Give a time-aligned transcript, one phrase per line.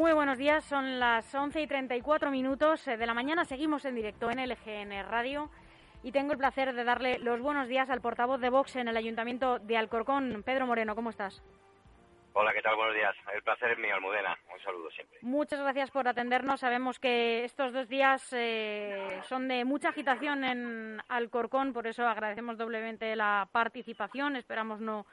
[0.00, 3.44] Muy buenos días, son las 11 y 34 minutos de la mañana.
[3.44, 5.50] Seguimos en directo en LGN Radio
[6.02, 8.96] y tengo el placer de darle los buenos días al portavoz de Vox en el
[8.96, 10.94] Ayuntamiento de Alcorcón, Pedro Moreno.
[10.94, 11.42] ¿Cómo estás?
[12.32, 12.76] Hola, ¿qué tal?
[12.76, 13.14] Buenos días.
[13.34, 14.38] El placer es mío, Almudena.
[14.50, 15.18] Un saludo siempre.
[15.20, 16.60] Muchas gracias por atendernos.
[16.60, 22.56] Sabemos que estos dos días eh, son de mucha agitación en Alcorcón, por eso agradecemos
[22.56, 24.36] doblemente la participación.
[24.36, 25.04] Esperamos no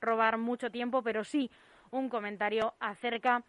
[0.00, 1.48] robar mucho tiempo, pero sí
[1.92, 3.44] un comentario acerca de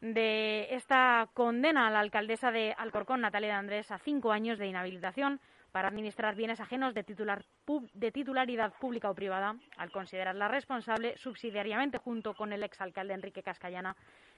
[0.00, 5.40] esta condena a la alcaldesa de Alcorcón, Natalia de Andrés, a cinco años de inhabilitación
[5.72, 7.44] para administrar bienes ajenos de, titular,
[7.92, 13.96] de titularidad pública o privada, al considerarla responsable subsidiariamente junto con el exalcalde Enrique Cascallana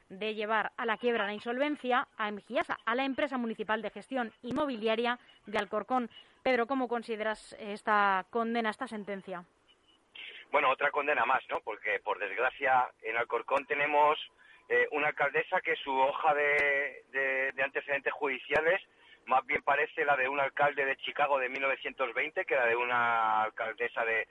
[0.09, 4.33] de llevar a la quiebra la insolvencia a Emgiasa, a la empresa municipal de gestión
[4.43, 6.11] inmobiliaria de Alcorcón.
[6.43, 9.45] Pedro, ¿cómo consideras esta condena, esta sentencia?
[10.51, 11.61] Bueno, otra condena más, ¿no?
[11.61, 14.19] Porque, por desgracia, en Alcorcón tenemos
[14.73, 18.81] eh, una alcaldesa que su hoja de, antecedentes judiciales
[19.27, 23.43] más bien parece la de un alcalde de Chicago de 1920 que la de una
[23.43, 24.29] alcaldesa de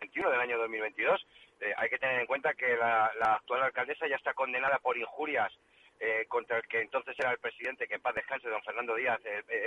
[0.00, 1.26] 21 del año 2022.
[1.60, 5.52] Eh, hay que tener en cuenta que la, actual alcaldesa ya está condenada por injurias
[6.00, 9.20] eh, contra el que entonces era el presidente, que en paz descanse, don Fernando Díaz,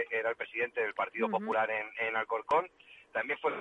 [0.09, 2.67] era el presidente del Partido Popular en, en Alcorcón.
[3.13, 3.53] También fue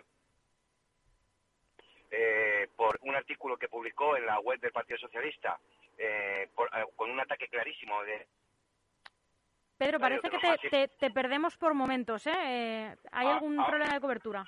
[3.04, 5.58] un artículo que publicó en la web del Partido Socialista
[5.98, 8.26] eh, eh, con un ataque clarísimo de...
[9.76, 12.96] Pedro, parece que te, perdemos por momentos, ¿eh?
[13.12, 13.66] ¿Hay ah, algún ah.
[13.66, 14.44] problema de cobertura?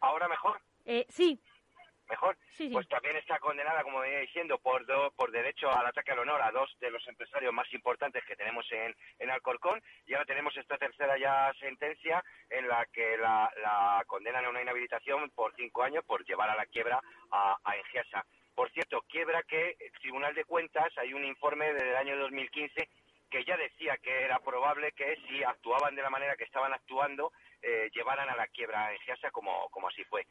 [0.00, 0.60] ¿Ahora mejor?
[1.08, 1.40] sí,
[2.10, 2.36] mejor,
[2.72, 6.50] pues también está condenada, como venía diciendo, por, por derecho al ataque al honor a
[6.50, 9.80] dos de los empresarios más importantes que tenemos en, en Alcorcón.
[10.06, 15.30] Y ahora tenemos esta tercera ya sentencia en la que la, condenan a una inhabilitación
[15.30, 18.26] por cinco años por llevar a la quiebra a, a Engiasa.
[18.54, 22.88] Por cierto, quiebra que el Tribunal de Cuentas, hay un informe del año 2015
[23.30, 27.32] que ya decía que era probable que si actuaban de la manera que estaban actuando,
[27.62, 30.26] eh, llevaran a la quiebra a Engiasa como, como así fue.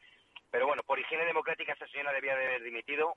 [0.52, 3.16] Pero bueno, por higiene democrática esa señora debía de haber dimitido.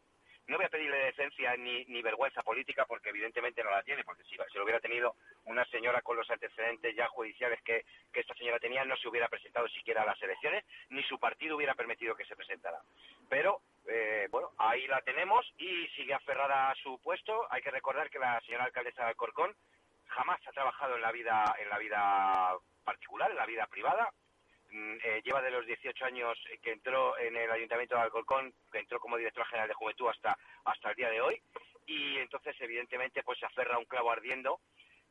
[0.48, 4.25] No voy a pedirle decencia ni, ni vergüenza política porque evidentemente no la tiene, porque
[4.25, 8.34] si, si lo hubiera tenido una señora con los antecedentes ya judiciales que, que esta
[8.34, 12.16] señora tenía, no se hubiera presentado siquiera a las elecciones, ni su partido hubiera permitido
[12.16, 12.81] que se presentara.
[13.28, 17.47] Pero, eh, bueno, ahí la tenemos y sigue aferrada a su puesto.
[17.50, 19.54] Hay que recordar que la señora alcaldesa de Alcorcón
[20.09, 24.12] jamás ha trabajado en la vida, en la vida particular, en la vida privada,
[24.72, 28.99] eh, lleva de los 18 años que entró en el Ayuntamiento de Alcorcón, que entró
[29.00, 31.43] como director general de Juventud hasta, hasta el día de hoy,
[31.87, 34.60] y entonces evidentemente pues se aferra a un clavo ardiendo.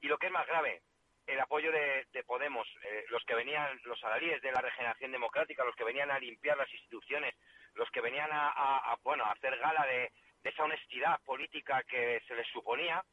[0.01, 0.81] Y lo que es más grave,
[1.27, 5.75] el apoyo de, Podemos, eh, los que venían, los salarios de la regeneración democrática, los
[5.75, 7.35] que venían a limpiar las instituciones,
[7.75, 10.11] los que venían a, bueno, a hacer gala de,
[10.43, 13.03] esa honestidad política que se les suponía,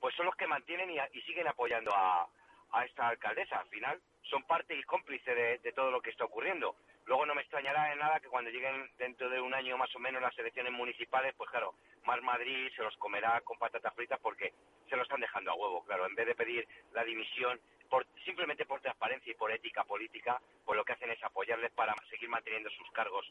[0.00, 2.28] pues son los que mantienen y, siguen apoyando a,
[2.72, 3.58] a esta alcaldesa.
[3.58, 6.76] Al final, son parte y cómplice de, todo lo que está ocurriendo.
[7.06, 9.98] Luego no me extrañará de nada que cuando lleguen dentro de un año más o
[9.98, 11.74] menos las elecciones municipales, pues claro,
[12.04, 14.52] Mar Madrid se los comerá con patatas fritas porque
[14.88, 16.06] se lo están dejando a huevo, claro.
[16.06, 20.76] En vez de pedir la dimisión por, simplemente por transparencia y por ética política, pues
[20.76, 23.30] lo que hacen es apoyarles para seguir manteniendo sus cargos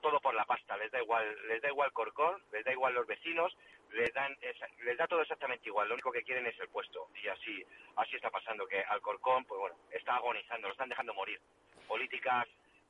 [0.00, 3.06] todo por la pasta, les da igual, les da igual Corcón, les da igual los
[3.06, 3.56] vecinos,
[3.92, 4.36] les dan
[4.84, 7.64] les da todo exactamente igual, lo único que quieren es el puesto y así
[7.96, 11.40] así está pasando que Alcorcón pues bueno, está agonizando, lo están dejando morir.
[11.86, 12.46] Políticas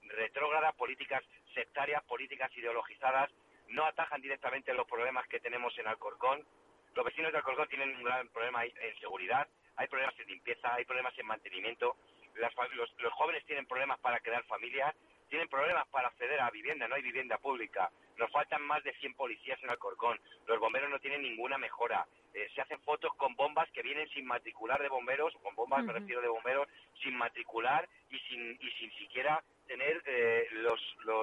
[0.08, 1.22] retrógradas, políticas
[1.54, 3.30] sectarias, políticas ideologizadas
[3.68, 6.46] no atajan directamente los problemas que tenemos en Alcorcón.
[6.94, 9.46] Los vecinos de Alcorcón tienen un gran problema en seguridad,
[9.76, 11.96] hay problemas en limpieza, hay problemas en mantenimiento,
[12.34, 14.94] los, los jóvenes tienen problemas para crear familias
[15.28, 19.14] tienen problemas para acceder a vivienda, no hay vivienda pública, nos faltan más de 100
[19.14, 23.70] policías en Alcorcón, los bomberos no tienen ninguna mejora, eh, se hacen fotos con bombas
[23.70, 26.68] que vienen sin matricular de bomberos, con bombas me refiero de bomberos,
[27.02, 30.80] sin matricular y sin, y sin siquiera tener eh, los,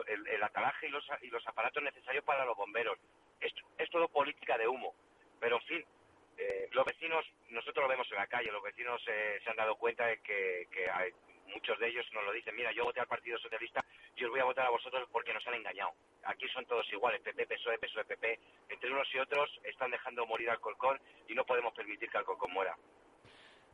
[0.07, 2.97] el, atalaje y los, y los aparatos necesarios para los bomberos.
[3.39, 4.95] Es, es todo política de humo,
[5.39, 5.85] pero en fin,
[6.37, 10.07] eh, los vecinos, nosotros lo vemos en la calle, los vecinos se han dado cuenta
[10.07, 11.11] de que, que hay,
[11.47, 13.83] muchos de ellos nos lo dicen, mira, yo voté al Partido Socialista
[14.15, 15.91] y os voy a votar a vosotros porque nos han engañado.
[16.23, 18.39] Aquí son todos iguales, PP, PSOE, PSOE, PP.
[18.69, 22.51] Entre unos y otros están dejando morir al Alcorcón y no podemos permitir que Alcorcón
[22.51, 22.75] muera.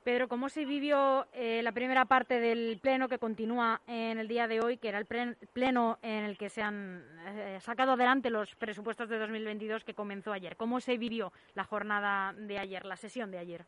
[0.03, 4.47] Pedro, ¿cómo se vivió eh, la primera parte del pleno que continúa en el día
[4.47, 8.55] de hoy, que era el pleno en el que se han eh, sacado adelante los
[8.55, 10.55] presupuestos de 2022 que comenzó ayer?
[10.55, 13.65] ¿Cómo se vivió la jornada de ayer, la sesión de ayer?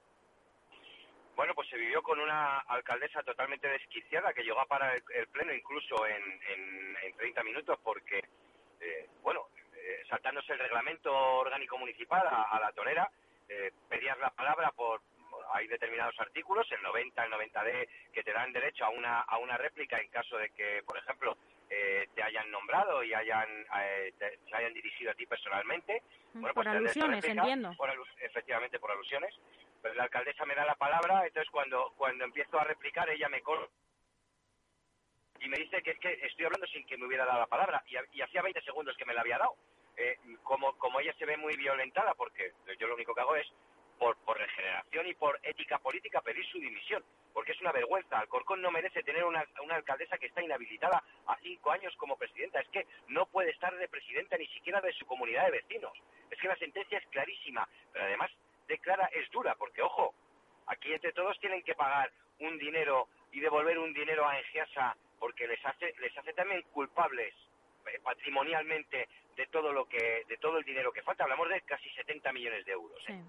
[1.36, 5.54] Bueno, pues se vivió con una alcaldesa totalmente desquiciada que llegó a parar el, pleno
[5.54, 8.24] incluso en, en, 30 minutos porque,
[8.80, 13.10] eh, bueno, eh, saltándose el reglamento orgánico municipal a, la torera,
[13.48, 15.02] eh, pedías la palabra por,
[15.54, 19.58] hay determinados artículos, el 90, el 90D, que te dan derecho a una, a una
[19.58, 21.38] réplica en caso de que, por ejemplo,
[21.70, 23.48] eh, te hayan nombrado y hayan
[23.80, 26.04] eh, se hayan dirigido a ti personalmente.
[26.34, 27.74] Bueno, por pues alusiones, entiendo.
[28.20, 29.34] efectivamente, por alusiones.
[29.82, 33.42] Pero la alcaldesa me da la palabra, entonces cuando, cuando empiezo a replicar, ella me
[33.42, 33.72] corta
[35.42, 37.84] y me dice que es que estoy hablando sin que me hubiera dado la palabra
[37.88, 39.56] y, hacía 20 segundos que me la había dado.
[39.98, 43.48] Eh, como, como ella se ve muy violentada, porque yo lo único que hago es
[43.98, 48.20] por, por regeneración y por ética política pedir su dimisión, porque es una vergüenza.
[48.20, 52.62] Alcorcón no merece tener una, una alcaldesa que está inhabilitada a cinco años como presidenta.
[52.62, 55.94] Es que no puede estar de presidenta ni siquiera de su comunidad de vecinos.
[56.30, 58.32] Es que la sentencia es clarísima, pero además
[58.72, 60.14] declara es dura, porque ojo,
[60.68, 62.10] aquí entre todos tienen que pagar
[62.40, 67.34] un dinero y devolver un dinero a Engiasa porque les hace les hace también culpables
[67.86, 71.90] eh, patrimonialmente de todo lo que de todo el dinero que falta hablamos de casi
[71.92, 73.22] 70 millones de euros ¿eh?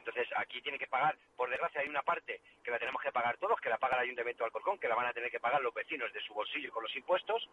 [0.00, 3.36] Entonces aquí tiene que pagar, por desgracia hay una parte que la tenemos que pagar
[3.36, 5.60] todos, que la paga el Ayuntamiento de Alcorcón, que la van a tener que pagar
[5.60, 7.48] los vecinos de su bolsillo con los impuestos.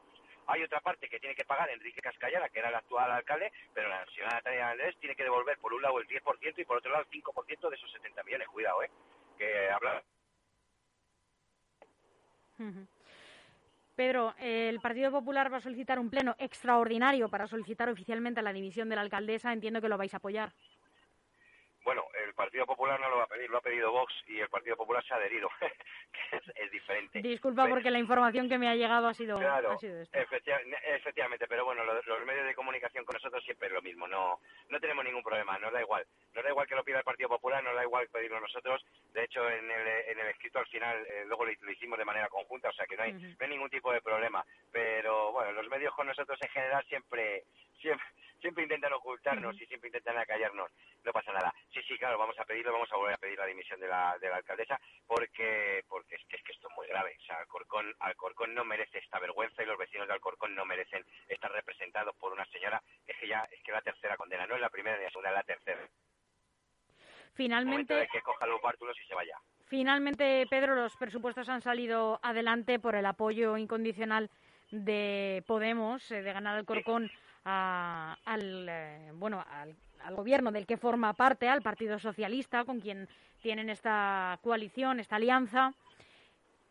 [0.48, 3.90] Hay otra parte que tiene que pagar Enrique Cascallara, que era el actual alcalde, pero
[3.90, 6.92] la señora Natalia Andrés tiene que devolver por un lado el 10% y por otro
[6.92, 8.48] lado el 5% de esos 70 millones.
[8.48, 8.92] Cuidado, ¿eh?
[9.38, 10.02] Que habla...
[13.96, 18.90] Pedro, el Partido Popular va a solicitar un pleno extraordinario para solicitar oficialmente la dimisión
[18.90, 19.52] de la alcaldesa.
[19.52, 20.54] Entiendo que lo vais a apoyar.
[22.48, 25.04] Partido Popular no lo va a pedir, lo ha pedido Vox y el Partido Popular
[25.06, 25.50] se ha adherido,
[26.32, 27.22] es, diferente.
[27.22, 30.18] Disculpa porque la información que me ha llegado ha sido, ha sido esto.
[30.18, 34.40] efectivamente, pero bueno, los, medios de comunicación con nosotros siempre es lo mismo, no
[34.70, 36.06] no tenemos ningún problema, nos da igual.
[36.34, 38.86] Nos da igual que lo pida el Partido Popular, nos da igual pedirlo nosotros.
[39.14, 42.30] De hecho, en el, en el escrito al final eh, luego lo, hicimos de manera
[42.30, 44.46] conjunta, o sea que no hay, no hay ningún tipo de problema.
[44.72, 47.44] Pero bueno, los medios con nosotros en general siempre
[47.80, 48.06] siempre
[48.42, 50.72] siempre intentan ocultarnos y siempre intentan acallarnos.
[51.04, 51.54] No pasa nada.
[51.74, 54.18] Sí, sí, claro, vamos a pedirlo, vamos a volver a pedir la dimisión de la,
[54.20, 57.16] de la alcaldesa porque porque es que, es que esto es muy grave.
[57.18, 61.06] O sea, Alcorcón, Alcorcón no merece esta vergüenza y los vecinos de Alcorcón no merecen
[61.28, 64.62] estar representados por una señora es que ya es que la tercera condena, no es
[64.62, 65.88] la primera ni la segunda, es la tercera.
[67.34, 68.08] Finalmente.
[68.12, 69.38] que coja los bártulos y se vaya.
[69.68, 74.30] Finalmente, Pedro, los presupuestos han salido adelante por el apoyo incondicional
[74.72, 77.12] de Podemos, eh, de ganar Alcorcón
[77.44, 79.76] al, eh, bueno, al,
[80.16, 83.08] gobierno del que forma parte, al Partido Socialista, con quien
[83.42, 85.74] tienen esta coalición, esta alianza.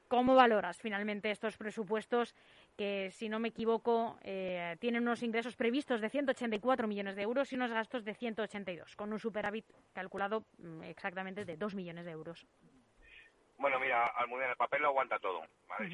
[0.08, 2.34] ¿Cómo valoras finalmente estos presupuestos
[2.76, 7.52] que, si no me equivoco, eh, tienen unos ingresos previstos de 184 millones de euros
[7.52, 12.12] y unos gastos de 182, con un superávit calculado mm, exactamente de 2 millones de
[12.12, 12.46] euros?
[13.58, 15.42] Bueno, mira, Almudena, el papel lo aguanta todo.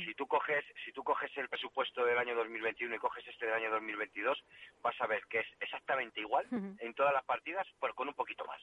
[0.04, 3.54] Si tú coges, si tú coges el presupuesto del año 2021 y coges este del
[3.54, 4.44] año 2022,
[4.82, 8.44] vas a ver que es exactamente igual en todas las partidas, pero con un poquito
[8.44, 8.60] más.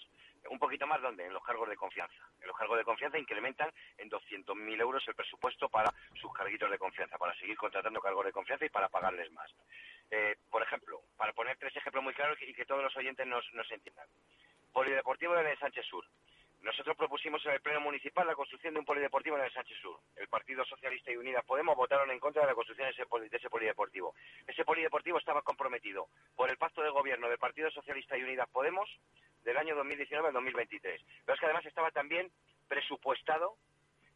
[0.50, 1.26] Un poquito más, ¿dónde?
[1.26, 2.30] En los cargos de confianza.
[2.42, 6.78] En los cargos de confianza incrementan en 200.000 euros el presupuesto para sus carguitos de
[6.78, 9.50] confianza, para seguir contratando cargos de confianza y para pagarles más.
[10.12, 13.46] Eh, por ejemplo, para poner tres ejemplos muy claros y que todos los oyentes nos,
[13.54, 14.08] nos entiendan.
[14.74, 16.06] Polideportivo de Sánchez Sur
[16.62, 19.98] nosotros propusimos en el Pleno Municipal la construcción de un polideportivo en el Sánchez Sur.
[20.16, 24.14] El Partido Socialista y Unidas Podemos votaron en contra de la construcción de ese, polideportivo.
[24.46, 28.90] Ese polideportivo estaba comprometido por el pacto de gobierno del Partido Socialista y Unidas Podemos
[29.44, 31.02] del año 2019 al 2023.
[31.26, 32.30] Pero es que además estaba también
[32.68, 33.56] presupuestado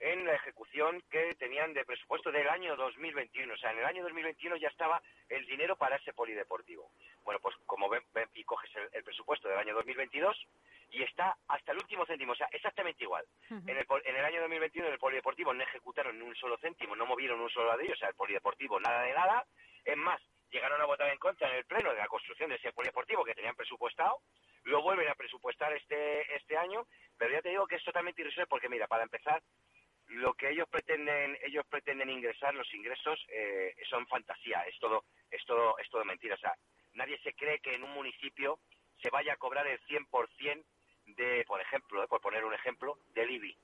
[0.04, 3.54] en la ejecución que tenían de presupuesto del año 2021.
[3.54, 6.92] O sea, en el año 2021 ya estaba el dinero para ese polideportivo.
[7.24, 10.36] Bueno, pues como ven, y coges el, presupuesto del año 2022
[10.94, 13.26] y está hasta el último céntimo, o sea, exactamente igual.
[13.50, 16.96] en, el, en el año 2021 en el polideportivo no ejecutaron ni un solo céntimo,
[16.96, 19.46] no movieron un solo ladrillo, o sea, el polideportivo nada de nada.
[19.84, 20.22] Es más,
[20.52, 23.34] llegaron a votar en contra en el pleno de la construcción de ese polideportivo que
[23.34, 24.20] tenían presupuestado,
[24.66, 26.86] lo vuelven a presupuestar este este año,
[27.18, 29.42] pero ya te digo que es totalmente irrisorio porque mira, para empezar,
[30.10, 35.44] lo que ellos pretenden ellos pretenden ingresar los ingresos eh, son fantasía es todo es
[35.46, 36.54] todo es todo mentira o sea
[36.94, 38.60] nadie se cree que en un municipio
[39.02, 40.64] se vaya a cobrar el 100%
[41.06, 43.58] de por ejemplo eh, por poner un ejemplo del IBI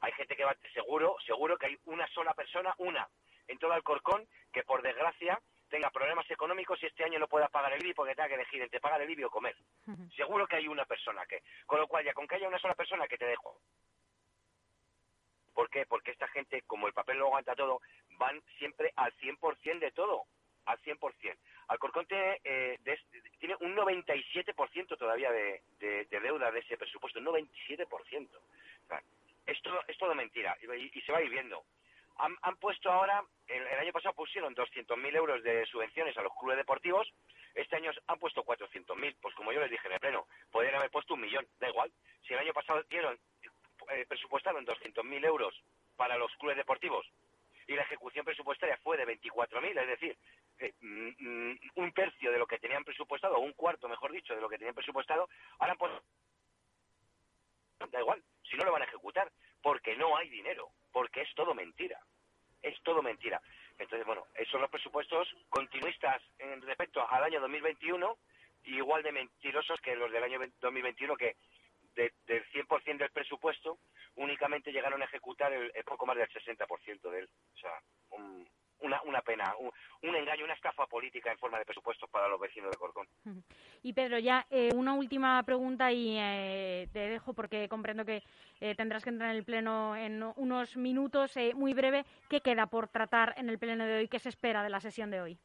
[0.00, 3.08] hay gente que va seguro seguro que hay una sola persona una
[3.48, 7.72] en todo Alcorcón que por desgracia tenga problemas económicos y este año no pueda pagar
[7.72, 9.56] el IBI porque tenga que elegir entre pagar el IBI o comer
[10.16, 12.74] seguro que hay una persona que con lo cual ya con que haya una sola
[12.74, 13.60] persona que te dejo
[15.54, 15.86] ¿Por qué?
[15.86, 17.80] Porque esta gente, como el papel lo aguanta todo,
[18.18, 20.24] van siempre al 100% de todo,
[20.66, 21.38] al 100%.
[21.68, 22.78] Alcorcón tiene, eh,
[23.38, 25.62] tiene un 97% todavía de,
[26.10, 28.28] deuda de ese presupuesto, un 97%.
[29.46, 31.64] esto es todo mentira y, se va a viendo.
[32.16, 37.12] Han, puesto ahora, el, año pasado pusieron 200.000 euros de subvenciones a los clubes deportivos,
[37.54, 40.90] este año han puesto 400.000, pues como yo les dije en el pleno, podrían haber
[40.90, 41.92] puesto un millón, da igual.
[42.26, 43.18] Si el año pasado dieron,
[43.90, 45.60] eh, presupuestaron 200.000 euros
[45.96, 47.06] para los clubes deportivos
[47.66, 50.16] y la ejecución presupuestaria fue de 24.000, es decir,
[50.80, 54.74] un tercio de lo que tenían presupuestado, un cuarto, mejor dicho, de lo que tenían
[54.74, 55.92] presupuestado, ahora pues
[57.90, 59.30] da igual, si no lo van a ejecutar,
[59.62, 62.00] porque no hay dinero, porque es todo mentira,
[62.62, 63.40] es todo mentira.
[63.78, 68.16] Entonces, bueno, esos son los presupuestos continuistas en respecto al año 2021,
[68.64, 71.36] igual de mentirosos que los del año 2021, que
[71.94, 73.78] del 100% del presupuesto
[74.16, 77.28] únicamente llegaron a ejecutar el, poco más del 60% de él.
[77.54, 77.80] O sea,
[78.80, 79.54] una, una pena,
[80.02, 83.06] un, engaño, una estafa política en forma de presupuestos para los vecinos de Corcón.
[83.82, 88.22] Y Pedro, ya eh, una última pregunta y eh, te dejo porque comprendo que
[88.60, 91.34] eh, tendrás que entrar en el Pleno en unos minutos.
[91.54, 94.08] muy breve, ¿qué queda por tratar en el Pleno de hoy?
[94.08, 95.38] ¿Qué se espera de la sesión de hoy?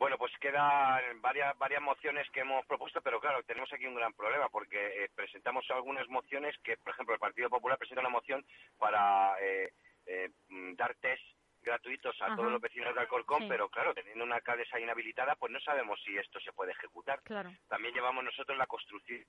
[0.00, 4.14] Bueno, pues quedan varias, varias mociones que hemos propuesto, pero claro, tenemos aquí un gran
[4.14, 8.42] problema porque eh, presentamos algunas mociones que, por ejemplo, el Partido Popular presenta una moción
[8.78, 9.74] para eh,
[10.06, 11.22] eh, dar test
[11.62, 15.60] gratuitos a todos los vecinos de Alcorcón, pero claro, teniendo una alcaldesa inhabilitada, pues no
[15.60, 17.20] sabemos si esto se puede ejecutar.
[17.68, 19.24] También llevamos nosotros la construcción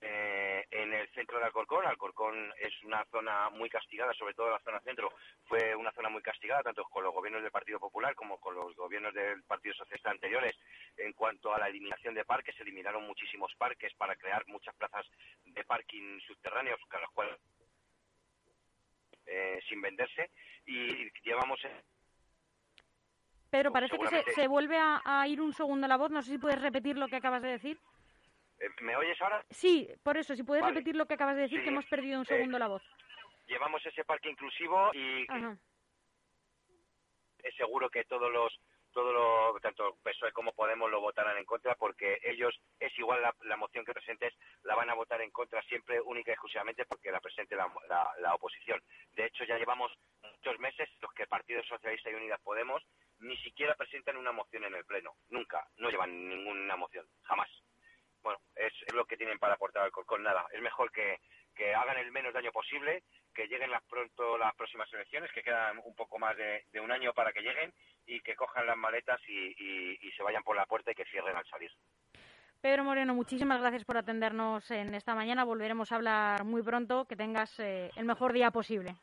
[0.00, 1.84] eh, en el centro de Alcorcón.
[1.84, 5.12] Alcorcón es una zona muy castigada, sobre todo la zona centro.
[5.46, 8.76] Fue una zona muy castigada, tanto con los gobiernos del Partido Popular como con los
[8.76, 10.56] gobiernos del Partido Socialista anteriores.
[10.96, 15.06] En cuanto a la eliminación de parques, se eliminaron muchísimos parques para crear muchas plazas
[15.44, 17.36] de parking subterráneos, con los cuales
[19.28, 20.30] eh, sin venderse.
[20.66, 21.60] Y llevamos.
[23.50, 26.10] Pero parece que se, vuelve a, a ir un segundo la voz.
[26.10, 27.78] No sé si puedes repetir lo que acabas de decir.
[28.60, 29.44] Eh, ¿Me oyes ahora?
[29.50, 32.24] Sí, por eso, si puedes repetir lo que acabas de decir, que hemos perdido un
[32.24, 32.82] eh, segundo la voz.
[33.46, 35.26] Llevamos ese parque inclusivo y
[37.42, 38.60] es seguro que todos los
[38.98, 43.56] todos los, tanto PSOE como Podemos lo votarán en contra porque ellos es igual la,
[43.56, 47.20] moción que presentes la van a votar en contra siempre única y exclusivamente porque la
[47.20, 47.70] presente la,
[48.18, 48.82] la, oposición.
[49.14, 52.82] De hecho ya llevamos muchos meses los que el Partido Socialista y Unidas Podemos
[53.20, 57.48] ni siquiera presentan una moción en el pleno, nunca, no llevan ninguna moción, jamás.
[58.20, 60.24] Bueno, es, lo que tienen para aportar al Corcón.
[60.24, 61.20] Nada, es mejor que,
[61.72, 63.04] hagan el menos daño posible,
[63.34, 67.12] que lleguen las pronto las próximas elecciones, que quedan un poco más de, un año
[67.12, 67.72] para que lleguen
[68.06, 71.46] y que cojan las maletas y, se vayan por la puerta y que cierren al
[71.46, 71.70] salir.
[72.60, 75.44] Pedro Moreno, muchísimas gracias por atendernos en esta mañana.
[75.44, 77.04] Volveremos a hablar muy pronto.
[77.04, 78.96] Que tengas eh, el mejor día posible.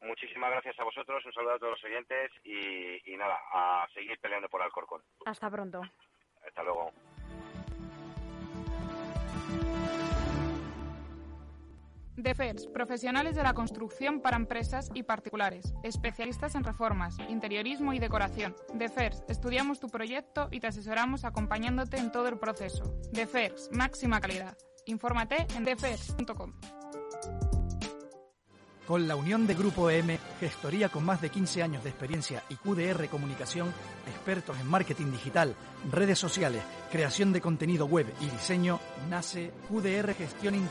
[0.00, 4.18] Muchísimas gracias a vosotros, un saludo a todos los oyentes y, y nada, a seguir
[4.20, 5.02] peleando por Alcorcón.
[5.26, 5.82] Hasta pronto.
[6.46, 6.92] Hasta luego.
[12.16, 18.54] DEFERS, profesionales de la construcción para empresas y particulares, especialistas en reformas, interiorismo y decoración.
[18.72, 22.84] DEFERS, estudiamos tu proyecto y te asesoramos acompañándote en todo el proceso.
[23.12, 24.56] DEFERS, máxima calidad.
[24.86, 26.52] Infórmate en defers.com.
[28.86, 32.56] Con la unión de Grupo M, gestoría con más de 15 años de experiencia y
[32.56, 33.72] QDR Comunicación,
[34.06, 35.54] expertos en marketing digital,
[35.90, 38.78] redes sociales, creación de contenido web y diseño,
[39.08, 40.62] nace QDR Gestión Integral